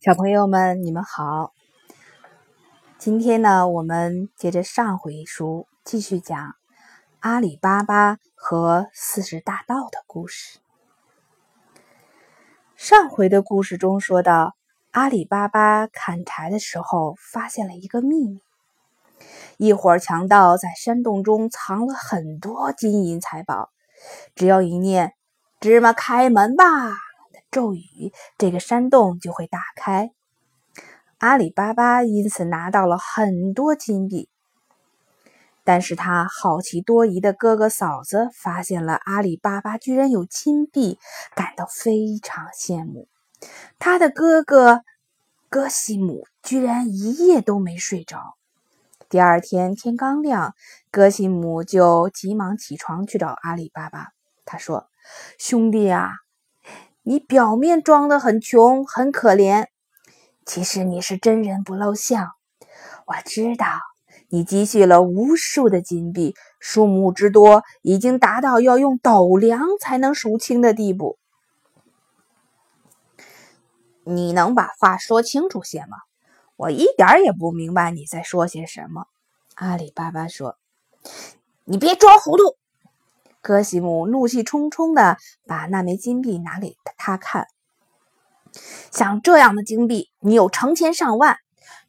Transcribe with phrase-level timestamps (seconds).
[0.00, 1.52] 小朋友们，你们好。
[2.98, 6.54] 今天呢，我们接着上回书继续讲
[7.18, 10.60] 阿里巴巴和四十大盗的故事。
[12.76, 14.54] 上回的故事中说到，
[14.92, 18.40] 阿里巴巴砍柴的时候发现了一个秘密：
[19.56, 23.70] 一伙强盗在山洞中藏了很多金银财宝，
[24.36, 25.14] 只要一念
[25.58, 26.64] “芝麻开门吧”。
[27.50, 30.12] 咒语，这个山洞就会打开。
[31.18, 34.28] 阿里巴巴因此拿到了很多金币，
[35.64, 40.98] 但是他好奇多疑的哥哥嫂子发现了阿里巴巴居然有金币，
[41.34, 43.08] 感到非常羡慕。
[43.78, 44.82] 他的哥哥
[45.48, 48.36] 哥西姆居然一夜都没睡着。
[49.08, 50.54] 第二天天刚亮，
[50.90, 54.08] 哥西姆就急忙起床去找阿里巴巴。
[54.44, 54.88] 他说
[55.38, 56.10] ：“兄弟啊！”
[57.08, 59.68] 你表面装的很穷很可怜，
[60.44, 62.32] 其实你是真人不露相。
[63.06, 63.66] 我知道
[64.28, 71.18] 你积蓄了无数的金币，数目之多，已经达到要用斗量才能数清的地步。
[74.04, 75.96] 你能把话说清楚些吗？
[76.56, 79.06] 我一点也不明白你在说些什么。
[79.54, 80.58] 阿里巴巴说
[81.64, 82.58] ：“你别装糊涂。”
[83.48, 87.46] 哥西姆怒气冲冲的把那枚金币拿给他看，
[88.90, 91.38] 像这样的金币，你有成千上万，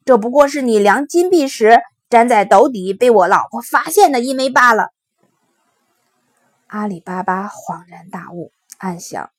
[0.05, 4.93] 这不过是你量金币时粘在斗底被我老婆发现的一枚罢了。
[6.67, 9.29] 阿里巴巴恍然大悟，暗想：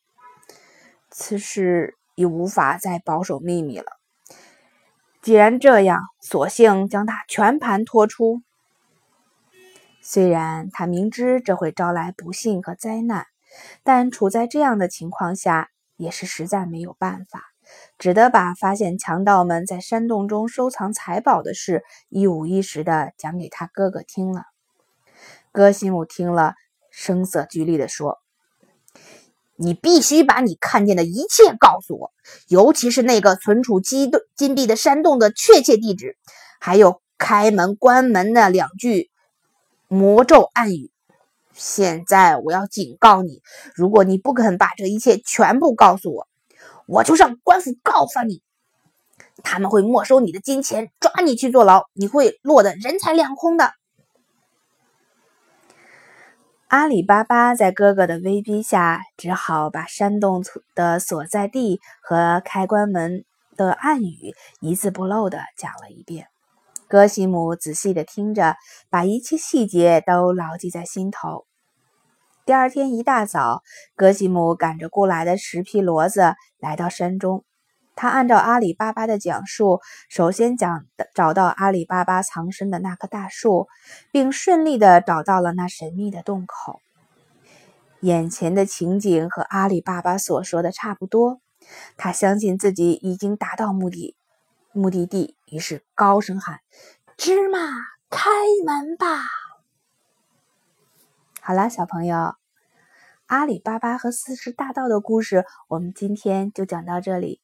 [1.08, 3.92] 此事已无法再保守秘密了。
[5.22, 8.42] 既然这样，索性将它全盘托出。
[10.02, 13.26] 虽然他明知这会招来不幸和灾难，
[13.82, 17.42] 但处在这样的情况下，也是实在没有办法，
[17.98, 24.44] 只得把发现强盗们在山洞中收藏财宝的事一五一十的讲给他哥哥听了。
[25.52, 26.54] 哥西姆听了，
[26.90, 28.18] 声色俱厉地说
[29.56, 32.12] ：“你必须把你看见的一切告诉我，
[32.48, 36.16] 尤其是那个存储金金币的山洞的确切地址，
[36.58, 39.09] 还有开门关门的两句。”
[39.92, 40.92] 魔咒暗语。
[41.52, 43.42] 现在我要警告你，
[43.74, 46.28] 如果你不肯把这一切全部告诉我，
[46.86, 48.40] 我就上官府告发你。
[49.42, 53.72] 他们会没收你的金钱，抓你去坐牢，你会落得人财两空的。
[56.68, 60.44] 阿里巴巴在哥哥的威逼下，只好把山洞
[60.76, 63.24] 的所在地和开关门
[63.56, 66.29] 的暗语一字不漏的讲了一遍。
[66.90, 68.56] 格西姆仔细地听着，
[68.88, 71.46] 把一切细节都牢记在心头。
[72.44, 73.62] 第二天一大早，
[73.94, 77.44] 格西姆赶着雇来的十匹骡子来到山中。
[77.94, 79.78] 他按照阿里巴巴的讲述，
[80.08, 80.84] 首先讲
[81.14, 83.68] 找到阿里巴巴藏身的那棵大树，
[84.10, 86.80] 并顺利地找到了那神秘的洞口。
[88.00, 91.40] 眼前的情景和阿里巴巴所说的差不多，
[91.96, 94.16] 他相信自己已经达到目的。
[94.72, 96.60] 目的地，于是高声喊
[97.18, 97.58] ：“芝麻
[98.08, 98.30] 开
[98.64, 99.06] 门吧！”
[101.42, 102.36] 好了，小朋友，
[103.26, 107.40] 阿里巴巴和四十大盗的故事，我们今天就讲到这里。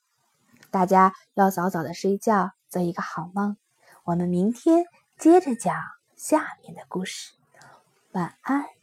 [0.71, 3.57] 大家要早早的睡觉，做一个好梦。
[4.05, 4.85] 我们明天
[5.19, 5.75] 接着讲
[6.15, 7.33] 下面的故事。
[8.13, 8.76] 晚安。